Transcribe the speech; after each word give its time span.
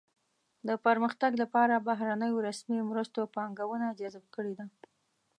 د 0.67 0.69
پرمختګ 0.85 1.31
لپاره 1.43 1.83
بهرنیو 1.87 2.43
رسمي 2.47 2.79
مرستو 2.89 3.21
پانګونه 3.35 3.87
جذب 3.99 4.25
کړې 4.35 4.53
ده. 4.59 4.65